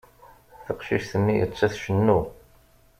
[0.63, 2.19] Taqcict-nni atta tcennu.